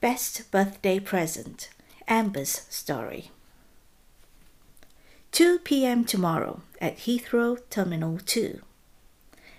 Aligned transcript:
Best 0.00 0.48
birthday 0.52 1.00
present 1.00 1.70
Amber's 2.06 2.62
story. 2.70 3.32
2 5.32 5.58
p.m. 5.58 6.04
tomorrow 6.04 6.60
at 6.80 6.98
Heathrow 6.98 7.58
Terminal 7.68 8.20
2. 8.24 8.60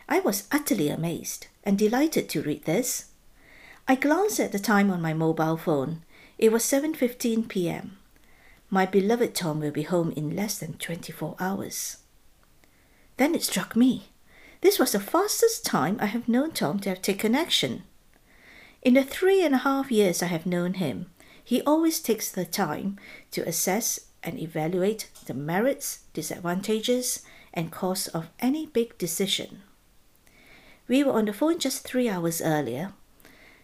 I 0.07 0.21
was 0.21 0.47
utterly 0.49 0.87
amazed 0.87 1.47
and 1.65 1.77
delighted 1.77 2.29
to 2.29 2.41
read 2.41 2.63
this. 2.63 3.07
I 3.85 3.95
glanced 3.95 4.39
at 4.39 4.53
the 4.53 4.59
time 4.59 4.89
on 4.89 5.01
my 5.01 5.13
mobile 5.13 5.57
phone. 5.57 6.03
It 6.37 6.53
was 6.53 6.63
7:15 6.63 7.49
p.m. 7.49 7.97
My 8.69 8.85
beloved 8.85 9.35
Tom 9.35 9.59
will 9.59 9.71
be 9.71 9.83
home 9.83 10.13
in 10.15 10.37
less 10.37 10.57
than 10.57 10.77
24 10.77 11.35
hours. 11.41 11.97
Then 13.17 13.35
it 13.35 13.43
struck 13.43 13.75
me. 13.75 14.05
This 14.61 14.79
was 14.79 14.93
the 14.93 15.01
fastest 15.01 15.65
time 15.65 15.97
I 15.99 16.05
have 16.05 16.29
known 16.29 16.51
Tom 16.51 16.79
to 16.79 16.89
have 16.89 17.01
taken 17.01 17.35
action. 17.35 17.83
In 18.81 18.93
the 18.93 19.03
three 19.03 19.43
and 19.43 19.53
a 19.53 19.59
half 19.59 19.91
years 19.91 20.23
I 20.23 20.27
have 20.27 20.45
known 20.45 20.75
him, 20.75 21.07
he 21.43 21.61
always 21.63 21.99
takes 21.99 22.31
the 22.31 22.45
time 22.45 22.97
to 23.31 23.45
assess 23.45 23.99
and 24.23 24.39
evaluate 24.39 25.09
the 25.25 25.33
merits, 25.33 25.99
disadvantages, 26.13 27.21
and 27.53 27.71
costs 27.71 28.07
of 28.07 28.29
any 28.39 28.67
big 28.67 28.97
decision. 28.97 29.63
We 30.87 31.03
were 31.03 31.11
on 31.11 31.25
the 31.25 31.33
phone 31.33 31.59
just 31.59 31.83
three 31.83 32.07
hours 32.07 32.41
earlier. 32.41 32.93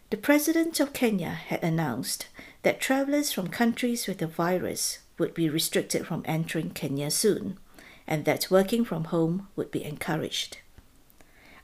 The 0.09 0.17
President 0.17 0.81
of 0.81 0.91
Kenya 0.91 1.29
had 1.29 1.63
announced 1.63 2.27
that 2.63 2.81
travellers 2.81 3.31
from 3.31 3.47
countries 3.47 4.07
with 4.07 4.17
the 4.17 4.27
virus 4.27 4.99
would 5.17 5.33
be 5.33 5.49
restricted 5.49 6.05
from 6.05 6.23
entering 6.25 6.71
Kenya 6.71 7.09
soon, 7.09 7.57
and 8.05 8.25
that 8.25 8.51
working 8.51 8.83
from 8.83 9.05
home 9.05 9.47
would 9.55 9.71
be 9.71 9.83
encouraged. 9.83 10.57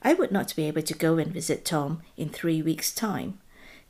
I 0.01 0.13
would 0.13 0.31
not 0.31 0.55
be 0.55 0.63
able 0.63 0.81
to 0.81 0.93
go 0.95 1.17
and 1.17 1.31
visit 1.31 1.63
Tom 1.63 2.01
in 2.17 2.29
three 2.29 2.61
weeks' 2.61 2.93
time 2.93 3.39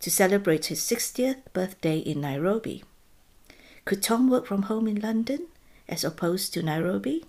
to 0.01 0.11
celebrate 0.11 0.65
his 0.65 0.81
60th 0.81 1.37
birthday 1.53 1.97
in 1.97 2.21
Nairobi. 2.21 2.83
Could 3.85 4.03
Tom 4.03 4.29
work 4.29 4.45
from 4.45 4.63
home 4.63 4.87
in 4.87 4.99
London 4.99 5.47
as 5.87 6.03
opposed 6.03 6.53
to 6.53 6.63
Nairobi? 6.63 7.23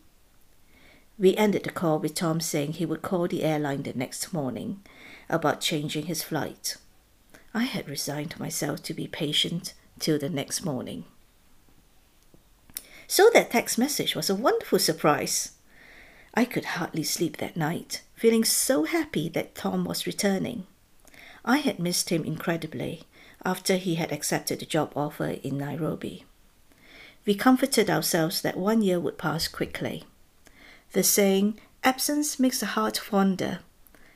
We 1.19 1.37
ended 1.37 1.65
the 1.65 1.71
call 1.71 1.99
with 1.99 2.15
Tom 2.15 2.41
saying 2.41 2.73
he 2.73 2.87
would 2.87 3.03
call 3.03 3.29
the 3.29 3.45
airline 3.45 3.83
the 3.83 3.93
next 3.93 4.33
morning 4.33 4.81
about 5.29 5.61
changing 5.61 6.07
his 6.07 6.23
flight. 6.23 6.77
I 7.55 7.65
had 7.65 7.89
resigned 7.89 8.41
myself 8.41 8.83
to 8.85 8.95
be 8.95 9.07
patient 9.07 9.75
till 9.99 10.19
the 10.19 10.31
next 10.31 10.65
morning. 10.65 11.05
So 13.07 13.29
that 13.35 13.51
text 13.51 13.79
message 13.79 14.17
was 14.17 14.31
a 14.31 14.35
wonderful 14.35 14.79
surprise. 14.79 15.53
I 16.35 16.47
could 16.47 16.65
hardly 16.65 17.03
sleep 17.03 17.37
that 17.37 17.59
night, 17.59 18.01
feeling 18.15 18.43
so 18.43 18.85
happy 18.85 19.29
that 19.31 19.55
Tom 19.55 19.85
was 19.85 20.07
returning. 20.07 20.67
I 21.45 21.59
had 21.59 21.79
missed 21.79 22.11
him 22.11 22.25
incredibly 22.25 23.03
after 23.45 23.77
he 23.77 23.97
had 23.97 24.13
accepted 24.13 24.61
the 24.61 24.67
job 24.67 24.93
offer 24.95 25.37
in 25.43 25.59
Nairobi. 25.59 26.25
We 27.25 27.35
comforted 27.35 27.91
ourselves 27.91 28.43
that 28.43 28.57
one 28.57 28.83
year 28.83 29.01
would 29.01 29.19
pass 29.19 29.49
quickly. 29.49 30.05
The 30.93 31.03
saying, 31.03 31.59
absence 31.83 32.39
makes 32.39 32.61
the 32.61 32.67
heart 32.67 32.99
fonder, 32.99 33.61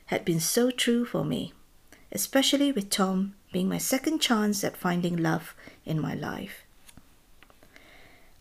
had 0.07 0.23
been 0.23 0.39
so 0.39 0.71
true 0.71 1.05
for 1.05 1.25
me, 1.25 1.53
especially 2.11 2.71
with 2.71 2.89
Tom 2.89 3.35
being 3.51 3.67
my 3.67 3.77
second 3.77 4.19
chance 4.19 4.63
at 4.63 4.77
finding 4.77 5.17
love 5.17 5.55
in 5.85 5.99
my 5.99 6.13
life. 6.13 6.63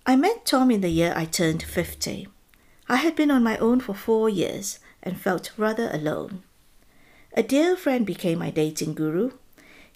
I 0.04 0.14
met 0.14 0.46
Tom 0.46 0.70
in 0.70 0.80
the 0.80 0.88
year 0.88 1.12
I 1.16 1.24
turned 1.24 1.62
50. 1.62 2.28
I 2.88 2.96
had 2.96 3.16
been 3.16 3.30
on 3.30 3.42
my 3.42 3.56
own 3.58 3.80
for 3.80 3.94
four 3.94 4.28
years 4.28 4.78
and 5.02 5.20
felt 5.20 5.50
rather 5.56 5.90
alone. 5.92 6.44
A 7.38 7.42
dear 7.42 7.76
friend 7.76 8.06
became 8.06 8.38
my 8.38 8.50
dating 8.50 8.94
guru, 8.94 9.32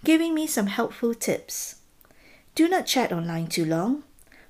giving 0.04 0.34
me 0.34 0.46
some 0.46 0.66
helpful 0.66 1.14
tips. 1.14 1.76
Do 2.54 2.68
not 2.68 2.84
chat 2.84 3.12
online 3.12 3.46
too 3.46 3.64
long. 3.64 4.02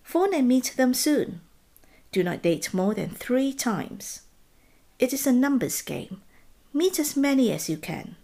Phone 0.03 0.35
and 0.35 0.49
meet 0.49 0.75
them 0.77 0.93
soon. 0.93 1.41
Do 2.11 2.25
not 2.25 2.43
date 2.43 2.75
more 2.75 2.93
than 2.93 3.11
three 3.11 3.53
times. 3.53 4.23
It 4.99 5.13
is 5.13 5.25
a 5.25 5.33
numbers 5.33 5.83
game. 5.83 6.21
Meet 6.73 6.99
as 6.99 7.17
many 7.17 7.53
as 7.53 7.69
you 7.69 7.77
can. 7.77 8.17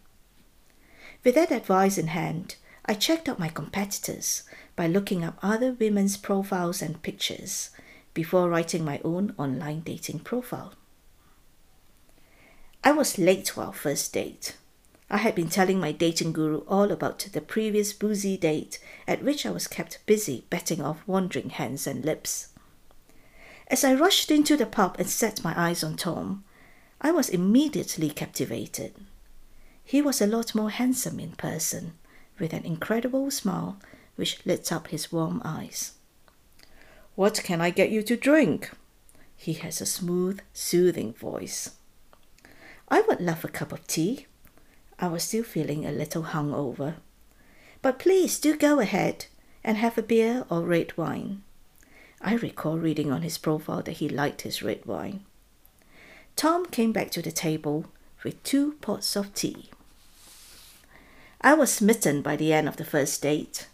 With 1.23 1.37
that 1.37 1.53
advice 1.53 1.97
in 1.97 2.09
hand, 2.09 2.57
I 2.85 2.95
checked 2.95 3.29
out 3.29 3.39
my 3.39 3.49
competitors 3.49 4.43
by 4.75 4.89
looking 4.89 5.23
up 5.23 5.39
other 5.43 5.75
women's 5.75 6.17
profiles 6.17 6.83
and 6.83 7.01
pictures 7.03 7.71
before 8.15 8.49
writing 8.49 8.85
my 8.85 9.01
own 9.05 9.33
online 9.39 9.83
dating 9.83 10.21
profile. 10.21 10.75
I 12.87 12.93
was 12.93 13.19
late 13.19 13.47
to 13.47 13.63
our 13.63 13.73
first 13.73 14.13
date. 14.13 14.57
I 15.11 15.17
had 15.17 15.35
been 15.35 15.49
telling 15.49 15.81
my 15.81 15.91
dating 15.91 16.33
guru 16.33 16.59
all 16.69 16.93
about 16.93 17.19
the 17.33 17.41
previous 17.41 17.93
boozy 17.93 18.37
date 18.37 18.79
at 19.09 19.25
which 19.25 19.45
I 19.45 19.51
was 19.51 19.67
kept 19.67 20.07
busy 20.07 20.45
betting 20.51 20.81
off 20.81 21.03
wandering 21.05 21.51
hands 21.51 21.89
and 21.89 22.05
lips. 22.05 22.51
As 23.67 23.83
I 23.83 23.93
rushed 23.93 24.31
into 24.31 24.57
the 24.57 24.67
pub 24.67 24.95
and 25.01 25.11
set 25.11 25.43
my 25.43 25.53
eyes 25.57 25.83
on 25.83 25.97
Tom, 25.97 26.45
I 27.01 27.11
was 27.11 27.29
immediately 27.29 28.09
captivated. 28.09 28.95
He 29.83 30.01
was 30.01 30.23
a 30.23 30.27
lot 30.29 30.55
more 30.55 30.71
handsome 30.71 31.19
in 31.19 31.33
person, 31.33 31.95
with 32.39 32.53
an 32.53 32.65
incredible 32.65 33.33
smile 33.33 33.81
which 34.15 34.47
lit 34.47 34.71
up 34.71 34.87
his 34.87 35.11
warm 35.11 35.43
eyes. 35.45 35.95
What 37.17 37.43
can 37.43 37.61
I 37.61 37.71
get 37.71 37.91
you 37.91 38.05
to 38.05 38.17
drink? 38.17 38.71
He 39.37 39.55
has 39.55 39.81
a 39.81 39.87
smooth, 39.87 40.39
soothing 40.53 41.15
voice. 41.15 41.73
I 42.89 43.01
would 43.03 43.21
love 43.21 43.45
a 43.45 43.49
cup 43.49 43.73
of 43.73 43.87
tea. 43.87 44.27
I 44.99 45.09
was 45.09 45.25
still 45.25 45.43
feeling 45.43 45.85
a 45.85 45.93
little 45.93 46.25
hungover. 46.25 46.95
But 47.83 47.99
please 47.99 48.39
do 48.39 48.57
go 48.57 48.79
ahead 48.81 49.27
and 49.65 49.77
have 49.77 49.99
a 49.99 50.03
beer 50.03 50.45
or 50.49 50.63
red 50.63 50.97
wine. 50.97 51.43
I 52.21 52.35
recall 52.37 52.79
reading 52.79 53.13
on 53.13 53.23
his 53.23 53.39
profile 53.39 53.83
that 53.83 53.99
he 53.99 54.09
liked 54.09 54.43
his 54.43 54.63
red 54.63 54.87
wine. 54.87 55.25
Tom 56.37 56.67
came 56.67 56.93
back 56.93 57.11
to 57.13 57.23
the 57.23 57.33
table 57.33 57.87
with 58.23 58.43
two 58.43 58.75
pots 58.81 59.17
of 59.17 59.35
tea. 59.35 59.71
I 61.41 61.55
was 61.55 61.73
smitten 61.73 62.23
by 62.23 62.37
the 62.37 62.53
end 62.53 62.69
of 62.69 62.77
the 62.77 62.85
first 62.85 63.23
date. 63.23 63.69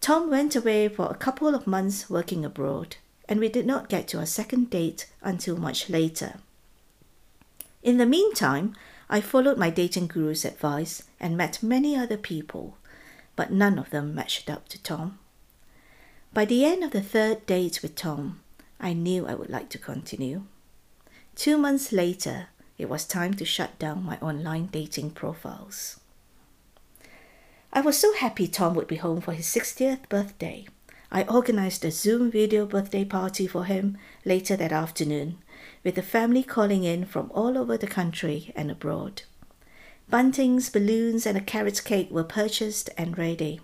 Tom 0.00 0.30
went 0.30 0.54
away 0.56 0.88
for 0.88 1.06
a 1.10 1.14
couple 1.16 1.54
of 1.54 1.66
months 1.66 2.10
working 2.10 2.44
abroad, 2.44 2.96
and 3.28 3.40
we 3.40 3.48
did 3.48 3.66
not 3.66 3.88
get 3.88 4.08
to 4.08 4.18
our 4.18 4.26
second 4.26 4.68
date 4.70 5.06
until 5.22 5.56
much 5.56 5.88
later. 5.88 6.34
In 7.82 7.96
the 7.96 8.06
meantime, 8.06 8.74
I 9.10 9.20
followed 9.20 9.58
my 9.58 9.68
dating 9.68 10.06
guru's 10.06 10.44
advice 10.44 11.02
and 11.18 11.36
met 11.36 11.62
many 11.62 11.96
other 11.96 12.16
people, 12.16 12.76
but 13.34 13.50
none 13.50 13.78
of 13.78 13.90
them 13.90 14.14
matched 14.14 14.48
up 14.48 14.68
to 14.68 14.82
Tom. 14.82 15.18
By 16.32 16.44
the 16.44 16.64
end 16.64 16.84
of 16.84 16.92
the 16.92 17.02
third 17.02 17.44
date 17.44 17.82
with 17.82 17.96
Tom, 17.96 18.40
I 18.80 18.92
knew 18.92 19.26
I 19.26 19.34
would 19.34 19.50
like 19.50 19.68
to 19.70 19.78
continue. 19.78 20.44
Two 21.34 21.58
months 21.58 21.92
later, 21.92 22.48
it 22.78 22.88
was 22.88 23.04
time 23.04 23.34
to 23.34 23.44
shut 23.44 23.78
down 23.78 24.04
my 24.04 24.16
online 24.18 24.66
dating 24.66 25.10
profiles. 25.10 26.00
I 27.72 27.80
was 27.80 27.98
so 27.98 28.14
happy 28.14 28.46
Tom 28.46 28.74
would 28.74 28.86
be 28.86 28.96
home 28.96 29.20
for 29.20 29.32
his 29.32 29.46
60th 29.46 30.08
birthday. 30.08 30.66
I 31.10 31.24
organized 31.24 31.84
a 31.84 31.90
Zoom 31.90 32.30
video 32.30 32.64
birthday 32.64 33.04
party 33.04 33.46
for 33.46 33.64
him 33.64 33.98
later 34.24 34.56
that 34.56 34.72
afternoon, 34.72 35.38
with 35.82 35.94
the 35.94 36.02
family 36.02 36.42
calling 36.42 36.84
in 36.84 37.04
from 37.04 37.30
all 37.34 37.58
over 37.58 37.76
the 37.76 37.86
country 37.86 38.52
and 38.54 38.70
abroad. 38.70 39.22
Buntings, 40.10 40.70
balloons, 40.72 41.26
and 41.26 41.38
a 41.38 41.40
carrot 41.40 41.82
cake 41.84 42.10
were 42.10 42.24
purchased 42.24 42.90
and 42.96 43.16
ready. 43.16 43.60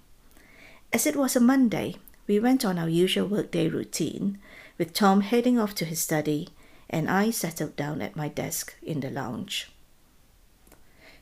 As 0.92 1.06
it 1.06 1.16
was 1.16 1.36
a 1.36 1.40
Monday, 1.40 1.96
we 2.26 2.40
went 2.40 2.64
on 2.64 2.78
our 2.78 2.88
usual 2.88 3.26
workday 3.26 3.68
routine, 3.68 4.38
with 4.78 4.92
Tom 4.92 5.20
heading 5.20 5.58
off 5.58 5.74
to 5.76 5.84
his 5.84 6.00
study 6.00 6.48
and 6.90 7.10
I 7.10 7.30
settled 7.30 7.76
down 7.76 8.00
at 8.00 8.16
my 8.16 8.28
desk 8.28 8.74
in 8.82 9.00
the 9.00 9.10
lounge. 9.10 9.70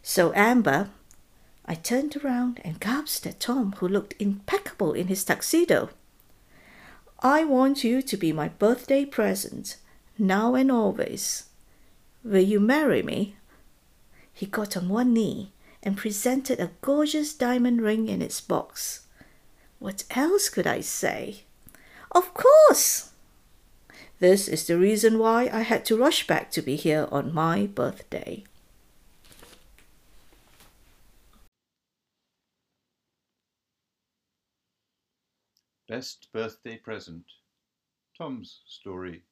So, 0.02 0.32
Amber, 0.34 0.90
I 1.64 1.74
turned 1.74 2.16
around 2.16 2.60
and 2.64 2.78
gasped 2.78 3.26
at 3.26 3.40
Tom, 3.40 3.72
who 3.78 3.88
looked 3.88 4.14
impeccable 4.20 4.92
in 4.92 5.08
his 5.08 5.24
tuxedo. 5.24 5.90
I 7.20 7.44
want 7.44 7.82
you 7.82 8.02
to 8.02 8.16
be 8.16 8.32
my 8.32 8.48
birthday 8.48 9.04
present, 9.04 9.76
now 10.18 10.54
and 10.54 10.70
always. 10.70 11.44
Will 12.24 12.42
you 12.42 12.60
marry 12.60 13.02
me? 13.02 13.36
He 14.32 14.46
got 14.46 14.76
on 14.76 14.88
one 14.88 15.12
knee 15.12 15.52
and 15.82 15.96
presented 15.96 16.60
a 16.60 16.72
gorgeous 16.80 17.32
diamond 17.32 17.80
ring 17.80 18.08
in 18.08 18.20
its 18.20 18.40
box. 18.40 19.06
What 19.78 20.04
else 20.10 20.48
could 20.48 20.66
I 20.66 20.80
say? 20.80 21.44
Of 22.10 22.34
course! 22.34 23.12
This 24.18 24.48
is 24.48 24.66
the 24.66 24.78
reason 24.78 25.18
why 25.18 25.50
I 25.52 25.60
had 25.60 25.84
to 25.86 25.96
rush 25.96 26.26
back 26.26 26.50
to 26.52 26.62
be 26.62 26.76
here 26.76 27.06
on 27.12 27.34
my 27.34 27.66
birthday. 27.66 28.44
Best 35.88 36.28
birthday 36.32 36.78
present. 36.78 37.24
Tom's 38.18 38.62
story. 38.66 39.22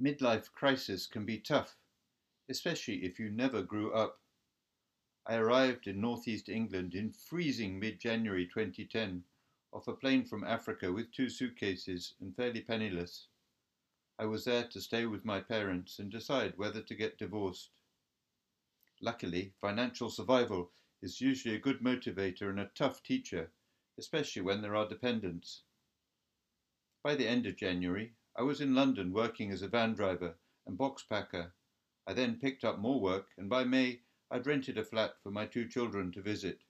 Midlife 0.00 0.50
crisis 0.52 1.06
can 1.06 1.26
be 1.26 1.38
tough, 1.38 1.76
especially 2.48 3.04
if 3.04 3.20
you 3.20 3.28
never 3.28 3.62
grew 3.62 3.92
up. 3.92 4.22
I 5.26 5.36
arrived 5.36 5.86
in 5.86 6.00
northeast 6.00 6.48
England 6.48 6.94
in 6.94 7.12
freezing 7.12 7.78
mid 7.78 8.00
January 8.00 8.46
2010 8.46 9.24
off 9.74 9.88
a 9.88 9.92
plane 9.92 10.24
from 10.24 10.42
Africa 10.42 10.90
with 10.90 11.12
two 11.12 11.28
suitcases 11.28 12.14
and 12.18 12.34
fairly 12.34 12.62
penniless. 12.62 13.28
I 14.18 14.24
was 14.24 14.46
there 14.46 14.66
to 14.68 14.80
stay 14.80 15.04
with 15.04 15.26
my 15.26 15.40
parents 15.40 15.98
and 15.98 16.10
decide 16.10 16.56
whether 16.56 16.80
to 16.80 16.94
get 16.94 17.18
divorced. 17.18 17.68
Luckily, 19.02 19.52
financial 19.60 20.08
survival 20.08 20.72
is 21.02 21.20
usually 21.20 21.54
a 21.54 21.60
good 21.60 21.80
motivator 21.80 22.48
and 22.48 22.60
a 22.60 22.70
tough 22.74 23.02
teacher, 23.02 23.52
especially 23.98 24.40
when 24.40 24.62
there 24.62 24.76
are 24.76 24.88
dependents. 24.88 25.60
By 27.02 27.16
the 27.16 27.28
end 27.28 27.44
of 27.44 27.56
January, 27.56 28.14
I 28.40 28.42
was 28.42 28.62
in 28.62 28.74
London 28.74 29.12
working 29.12 29.50
as 29.50 29.60
a 29.60 29.68
van 29.68 29.92
driver 29.92 30.34
and 30.66 30.78
box 30.78 31.02
packer. 31.02 31.52
I 32.06 32.14
then 32.14 32.38
picked 32.40 32.64
up 32.64 32.78
more 32.78 32.98
work, 32.98 33.28
and 33.36 33.50
by 33.50 33.64
May, 33.64 34.00
I'd 34.30 34.46
rented 34.46 34.78
a 34.78 34.82
flat 34.82 35.22
for 35.22 35.30
my 35.30 35.44
two 35.44 35.68
children 35.68 36.10
to 36.12 36.22
visit. 36.22 36.62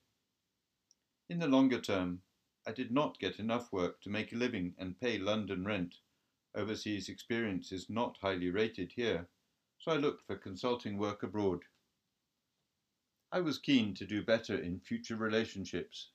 In 1.29 1.39
the 1.39 1.47
longer 1.47 1.81
term, 1.81 2.23
I 2.67 2.73
did 2.73 2.91
not 2.91 3.21
get 3.21 3.39
enough 3.39 3.73
work 3.73 4.01
to 4.01 4.11
make 4.11 4.33
a 4.33 4.37
living 4.37 4.75
and 4.79 4.99
pay 4.99 5.17
London 5.17 5.65
rent. 5.65 5.95
Overseas 6.57 7.09
experience 7.09 7.71
is 7.71 7.89
not 7.89 8.19
highly 8.21 8.51
rated 8.51 8.91
here, 8.91 9.29
so 9.79 9.93
I 9.93 9.97
looked 9.97 10.27
for 10.27 10.35
consulting 10.35 10.99
work 10.99 11.23
abroad. 11.23 11.61
I 13.31 13.43
was 13.43 13.61
keen 13.61 13.95
to 13.95 14.05
do 14.05 14.25
better 14.25 14.61
in 14.61 14.81
future 14.81 15.15
relationships. 15.15 16.11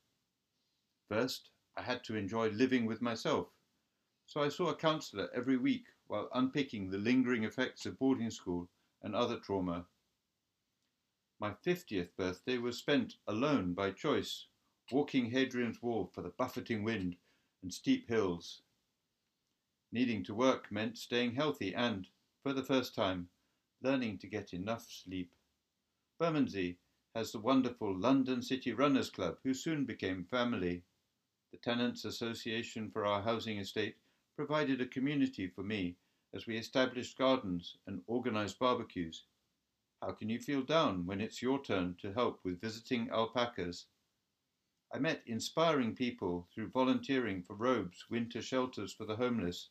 First, 1.08 1.48
I 1.78 1.81
had 1.81 2.04
to 2.04 2.18
enjoy 2.18 2.50
living 2.50 2.86
with 2.86 3.01
myself, 3.01 3.55
so 4.25 4.42
I 4.42 4.50
saw 4.50 4.69
a 4.69 4.75
counsellor 4.75 5.30
every 5.33 5.57
week 5.57 5.86
while 6.07 6.30
unpicking 6.33 6.89
the 6.89 6.98
lingering 6.98 7.44
effects 7.44 7.86
of 7.86 8.00
boarding 8.00 8.31
school 8.31 8.69
and 9.01 9.16
other 9.16 9.39
trauma. 9.39 9.86
My 11.39 11.51
50th 11.51 12.16
birthday 12.18 12.57
was 12.57 12.77
spent 12.77 13.18
alone 13.27 13.74
by 13.74 13.92
choice, 13.92 14.48
walking 14.92 15.30
Hadrian's 15.30 15.81
Wall 15.81 16.10
for 16.13 16.22
the 16.22 16.30
buffeting 16.30 16.83
wind 16.83 17.18
and 17.62 17.74
steep 17.74 18.07
hills. 18.07 18.62
Needing 19.92 20.24
to 20.24 20.36
work 20.36 20.72
meant 20.72 20.98
staying 20.98 21.36
healthy 21.36 21.74
and, 21.74 22.07
for 22.42 22.51
the 22.54 22.63
first 22.63 22.95
time, 22.95 23.30
learning 23.81 24.18
to 24.19 24.27
get 24.27 24.54
enough 24.54 24.89
sleep. 24.89 25.31
Bermondsey 26.19 26.77
has 27.13 27.31
the 27.31 27.39
wonderful 27.39 27.95
London 27.95 28.42
City 28.42 28.74
Runners 28.74 29.10
Club, 29.10 29.38
who 29.44 29.54
soon 29.54 29.86
became 29.86 30.24
family. 30.24 30.83
The 31.51 31.57
Tenants 31.57 32.06
Association 32.06 32.89
for 32.89 33.06
our 33.06 33.22
housing 33.22 33.60
estate 33.60 33.95
provided 34.36 34.82
a 34.82 34.86
community 34.86 35.48
for 35.48 35.64
me 35.64 35.96
as 36.34 36.46
we 36.46 36.58
established 36.58 37.18
gardens 37.18 37.78
and 37.88 38.02
organised 38.10 38.60
barbecues. 38.60 39.24
How 40.02 40.12
can 40.12 40.30
you 40.30 40.40
feel 40.40 40.62
down 40.62 41.06
when 41.06 41.22
it's 41.22 41.42
your 41.42 41.64
turn 41.64 41.96
to 42.02 42.14
help 42.14 42.40
with 42.44 42.62
visiting 42.62 43.10
alpacas? 43.10 43.86
I 44.94 45.00
met 45.00 45.24
inspiring 45.26 45.96
people 45.96 46.48
through 46.54 46.70
volunteering 46.70 47.42
for 47.42 47.56
Robes 47.56 48.06
winter 48.10 48.42
shelters 48.42 48.94
for 48.94 49.06
the 49.06 49.16
homeless, 49.16 49.70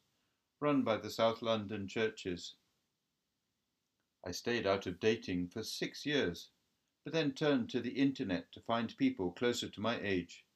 run 0.61 0.83
by 0.83 0.97
the 0.97 1.11
South 1.11 1.43
London 1.43 1.87
churches. 1.87 2.55
I 4.25 4.31
stayed 4.31 4.67
out 4.67 4.87
of 4.87 4.99
dating 4.99 5.49
for 5.49 5.63
six 5.63 6.07
years 6.07 6.51
but 7.05 7.13
then 7.13 7.33
turned 7.33 7.69
to 7.69 7.81
the 7.81 7.91
internet 7.91 8.51
to 8.53 8.61
find 8.61 8.97
people 8.97 9.31
closer 9.33 9.69
to 9.69 9.81
my 9.81 10.01
age. 10.01 10.47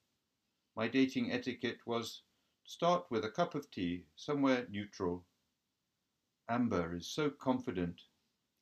My 0.75 0.89
dating 0.89 1.31
etiquette 1.31 1.81
was 1.87 2.23
start 2.69 3.11
with 3.11 3.25
a 3.25 3.31
cup 3.31 3.55
of 3.55 3.71
tea 3.71 4.05
somewhere 4.15 4.67
neutral. 4.69 5.25
Amber 6.51 6.95
is 6.95 7.07
so 7.07 7.31
confident, 7.31 8.03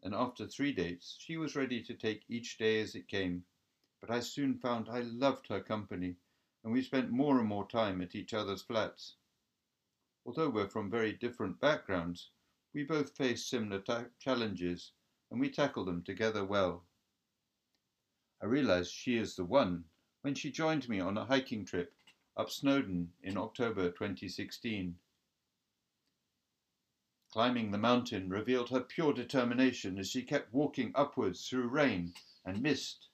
and 0.00 0.14
after 0.14 0.46
three 0.46 0.72
dates, 0.72 1.16
she 1.18 1.36
was 1.36 1.56
ready 1.56 1.82
to 1.82 1.92
take 1.92 2.24
each 2.28 2.56
day 2.56 2.80
as 2.80 2.94
it 2.94 3.08
came. 3.08 3.44
But 4.00 4.12
I 4.12 4.20
soon 4.20 4.60
found 4.60 4.88
I 4.88 5.00
loved 5.00 5.48
her 5.48 5.60
company, 5.60 6.14
and 6.62 6.72
we 6.72 6.82
spent 6.82 7.10
more 7.10 7.40
and 7.40 7.48
more 7.48 7.66
time 7.66 8.00
at 8.00 8.14
each 8.14 8.32
other's 8.32 8.62
flats. 8.62 9.16
Although 10.24 10.50
we're 10.50 10.68
from 10.68 10.88
very 10.88 11.12
different 11.12 11.58
backgrounds, 11.60 12.30
we 12.72 12.84
both 12.84 13.16
face 13.16 13.44
similar 13.44 13.80
ta- 13.80 14.06
challenges, 14.20 14.92
and 15.32 15.40
we 15.40 15.50
tackle 15.50 15.84
them 15.84 16.04
together 16.04 16.44
well. 16.44 16.86
I 18.40 18.46
realized 18.46 18.92
she 18.92 19.16
is 19.16 19.34
the 19.34 19.44
one 19.44 19.86
when 20.20 20.36
she 20.36 20.52
joined 20.52 20.88
me 20.88 21.00
on 21.00 21.18
a 21.18 21.24
hiking 21.24 21.64
trip 21.64 21.95
up 22.36 22.50
Snowdon 22.50 23.12
in 23.22 23.36
October 23.38 23.90
2016. 23.90 24.96
Climbing 27.32 27.70
the 27.70 27.78
mountain 27.78 28.28
revealed 28.28 28.70
her 28.70 28.80
pure 28.80 29.12
determination 29.12 29.98
as 29.98 30.10
she 30.10 30.22
kept 30.22 30.52
walking 30.52 30.92
upwards 30.94 31.48
through 31.48 31.68
rain 31.68 32.14
and 32.44 32.62
mist. 32.62 33.08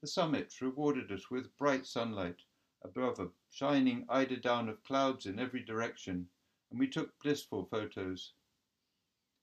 The 0.00 0.06
summit 0.06 0.60
rewarded 0.60 1.10
us 1.10 1.30
with 1.30 1.56
bright 1.56 1.86
sunlight 1.86 2.42
above 2.82 3.18
a 3.18 3.30
shining 3.50 4.06
eiderdown 4.08 4.68
of 4.68 4.84
clouds 4.84 5.26
in 5.26 5.38
every 5.38 5.62
direction, 5.62 6.28
and 6.70 6.78
we 6.78 6.88
took 6.88 7.18
blissful 7.22 7.64
photos. 7.64 8.32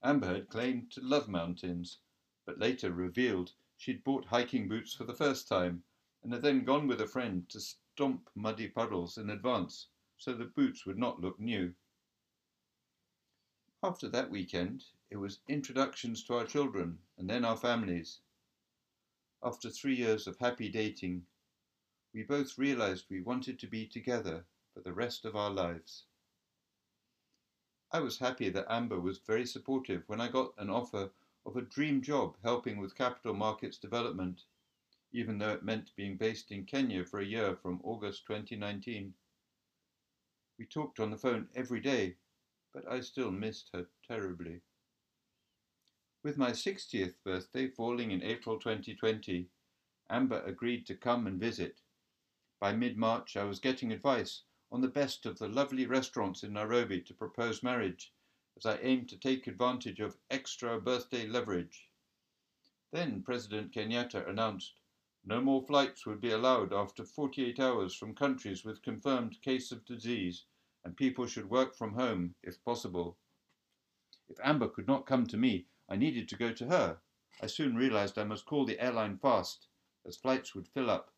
Amber 0.04 0.34
had 0.34 0.50
claimed 0.50 0.92
to 0.92 1.02
love 1.02 1.28
mountains, 1.28 2.00
but 2.46 2.60
later 2.60 2.92
revealed 2.92 3.54
She'd 3.82 4.04
bought 4.04 4.26
hiking 4.26 4.68
boots 4.68 4.94
for 4.94 5.06
the 5.06 5.16
first 5.16 5.48
time 5.48 5.84
and 6.22 6.32
had 6.32 6.44
then 6.44 6.64
gone 6.64 6.86
with 6.86 7.02
a 7.02 7.08
friend 7.08 7.50
to 7.50 7.60
stomp 8.02 8.28
muddy 8.34 8.68
puddles 8.68 9.20
in 9.20 9.30
advance 9.30 9.90
so 10.18 10.34
the 10.34 10.46
boots 10.46 10.88
would 10.88 10.98
not 10.98 11.22
look 11.22 11.40
new. 11.40 11.72
After 13.84 14.10
that 14.10 14.32
weekend, 14.32 14.86
it 15.12 15.18
was 15.18 15.42
introductions 15.48 16.24
to 16.24 16.34
our 16.34 16.46
children 16.46 16.98
and 17.20 17.30
then 17.30 17.46
our 17.46 17.56
families. 17.56 18.22
After 19.44 19.70
three 19.70 19.94
years 19.94 20.26
of 20.26 20.36
happy 20.40 20.68
dating, 20.68 21.28
we 22.12 22.24
both 22.24 22.58
realized 22.58 23.06
we 23.08 23.22
wanted 23.22 23.60
to 23.60 23.68
be 23.68 23.86
together 23.86 24.46
for 24.74 24.80
the 24.80 24.94
rest 24.94 25.24
of 25.24 25.36
our 25.36 25.52
lives. 25.52 26.06
I 27.92 28.00
was 28.00 28.18
happy 28.18 28.50
that 28.50 28.66
Amber 28.68 29.00
was 29.00 29.20
very 29.20 29.46
supportive 29.46 30.02
when 30.08 30.20
I 30.20 30.28
got 30.28 30.54
an 30.58 30.72
offer 30.72 31.12
of 31.46 31.56
a 31.56 31.62
dream 31.62 32.02
job 32.02 32.36
helping 32.44 32.80
with 32.80 32.98
capital 32.98 33.36
markets 33.36 33.78
development, 33.78 34.46
even 35.14 35.38
though 35.38 35.52
it 35.52 35.64
meant 35.64 35.96
being 35.96 36.16
based 36.16 36.52
in 36.52 36.66
Kenya 36.66 37.04
for 37.04 37.20
a 37.20 37.26
year 37.26 37.56
from 37.56 37.82
August 37.84 38.26
2019. 38.28 39.14
We 40.58 40.66
talked 40.66 41.00
on 41.00 41.12
the 41.12 41.18
phone 41.18 41.50
every 41.56 41.80
day, 41.82 42.16
but 42.74 42.88
I 42.90 43.02
still 43.02 43.32
missed 43.32 43.72
her 43.74 43.88
terribly. 44.08 44.62
With 46.24 46.38
my 46.38 46.52
60th 46.52 47.16
birthday 47.26 47.68
falling 47.68 48.12
in 48.12 48.24
April 48.24 48.60
2020, 48.60 49.50
Amber 50.10 50.42
agreed 50.46 50.86
to 50.86 50.96
come 50.96 51.28
and 51.28 51.40
visit. 51.40 51.82
By 52.60 52.74
mid 52.74 52.98
March, 52.98 53.36
I 53.36 53.44
was 53.44 53.60
getting 53.60 53.92
advice 53.92 54.44
on 54.72 54.82
the 54.82 54.88
best 54.88 55.26
of 55.26 55.40
the 55.40 55.50
lovely 55.50 55.86
restaurants 55.86 56.44
in 56.44 56.54
Nairobi 56.54 57.02
to 57.02 57.14
propose 57.14 57.64
marriage 57.64 58.14
as 58.58 58.66
I 58.66 58.78
aimed 58.82 59.10
to 59.10 59.18
take 59.18 59.48
advantage 59.48 60.00
of 60.00 60.18
extra 60.30 60.80
birthday 60.80 61.26
leverage. 61.26 61.90
Then 62.92 63.24
President 63.24 63.74
Kenyatta 63.74 64.30
announced 64.30 64.76
no 65.24 65.42
more 65.42 65.66
flights 65.66 66.06
would 66.06 66.22
be 66.22 66.32
allowed 66.32 66.74
after 66.74 67.04
48 67.04 67.60
hours 67.60 67.96
from 67.96 68.16
countries 68.16 68.64
with 68.64 68.82
confirmed 68.82 69.42
case 69.42 69.72
of 69.72 69.86
disease, 69.86 70.46
and 70.84 70.98
people 70.98 71.26
should 71.26 71.50
work 71.50 71.76
from 71.76 71.94
home 71.94 72.36
if 72.44 72.64
possible. 72.64 73.18
If 74.28 74.40
Amber 74.44 74.68
could 74.68 74.88
not 74.88 75.06
come 75.06 75.28
to 75.28 75.38
me, 75.38 75.68
I 75.88 75.96
needed 75.96 76.28
to 76.30 76.38
go 76.38 76.54
to 76.54 76.68
her. 76.68 77.02
I 77.42 77.48
soon 77.48 77.76
realized 77.76 78.18
I 78.18 78.24
must 78.24 78.46
call 78.46 78.66
the 78.66 78.80
airline 78.80 79.18
fast, 79.18 79.68
as 80.06 80.18
flights 80.18 80.56
would 80.56 80.68
fill 80.68 80.90
up. 80.90 81.14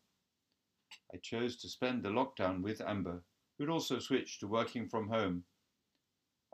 I 1.12 1.16
chose 1.18 1.56
to 1.56 1.68
spend 1.68 2.02
the 2.02 2.10
lockdown 2.10 2.62
with 2.62 2.80
Amber, 2.80 3.22
who'd 3.56 3.70
also 3.70 3.98
switched 3.98 4.40
to 4.40 4.48
working 4.48 4.88
from 4.88 5.08
home 5.08 5.44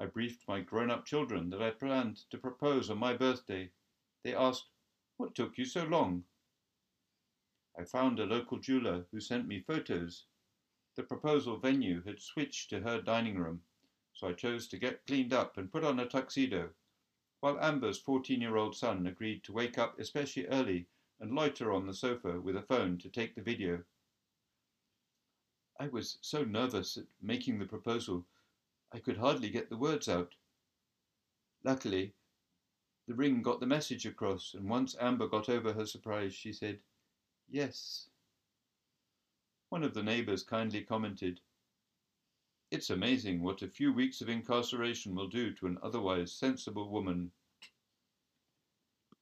I 0.03 0.07
briefed 0.07 0.49
my 0.49 0.63
grown 0.63 0.91
up 0.91 1.05
children 1.05 1.51
that 1.51 1.61
I 1.61 1.73
planned 1.73 2.25
to 2.31 2.39
propose 2.39 2.89
on 2.89 2.97
my 2.97 3.13
birthday. 3.13 3.71
They 4.23 4.35
asked, 4.35 4.71
What 5.19 5.35
took 5.35 5.59
you 5.59 5.67
so 5.67 5.85
long? 5.85 6.25
I 7.79 7.85
found 7.85 8.19
a 8.19 8.27
local 8.27 8.59
jeweler 8.59 9.07
who 9.11 9.21
sent 9.21 9.47
me 9.47 9.61
photos. 9.61 10.27
The 10.97 11.03
proposal 11.03 11.57
venue 11.57 12.03
had 12.03 12.21
switched 12.21 12.71
to 12.71 12.81
her 12.81 13.01
dining 13.01 13.39
room, 13.39 13.63
so 14.13 14.29
I 14.29 14.33
chose 14.33 14.67
to 14.69 14.79
get 14.79 15.07
cleaned 15.07 15.33
up 15.33 15.57
and 15.57 15.71
put 15.71 15.85
on 15.85 16.01
a 16.01 16.07
tuxedo, 16.07 16.71
while 17.41 17.61
Amber's 17.61 17.99
14 17.99 18.41
year 18.41 18.57
old 18.57 18.77
son 18.77 19.07
agreed 19.07 19.45
to 19.45 19.53
wake 19.53 19.79
up 19.79 19.99
especially 19.99 20.47
early 20.49 20.89
and 21.21 21.35
loiter 21.35 21.73
on 21.73 21.87
the 21.87 21.95
sofa 21.95 22.41
with 22.41 22.57
a 22.57 22.63
phone 22.63 22.99
to 22.99 23.09
take 23.09 23.35
the 23.35 23.43
video. 23.43 23.85
I 25.79 25.89
was 25.89 26.19
so 26.21 26.45
nervous 26.45 26.97
at 26.97 27.07
making 27.23 27.59
the 27.59 27.67
proposal 27.67 28.27
I 28.93 28.99
could 28.99 29.17
hardly 29.17 29.49
get 29.51 29.71
the 29.71 29.77
words 29.77 30.09
out. 30.09 30.35
Luckily, 31.63 32.15
the 33.07 33.15
ring 33.15 33.43
got 33.43 33.61
the 33.61 33.67
message 33.67 34.05
across, 34.05 34.55
and 34.55 34.69
once 34.69 34.97
Amber 35.01 35.29
got 35.29 35.49
over 35.49 35.73
her 35.73 35.87
surprise, 35.87 36.35
she 36.35 36.53
said, 36.53 36.81
Yes. 37.51 38.09
One 39.71 39.83
of 39.83 39.93
the 39.93 40.05
neighbours 40.05 40.45
kindly 40.45 40.85
commented, 40.85 41.41
It's 42.71 42.91
amazing 42.91 43.43
what 43.43 43.63
a 43.63 43.69
few 43.69 43.93
weeks 43.93 44.21
of 44.21 44.29
incarceration 44.29 45.17
will 45.17 45.29
do 45.29 45.53
to 45.57 45.67
an 45.67 45.79
otherwise 45.83 46.33
sensible 46.33 46.91
woman. 46.91 47.33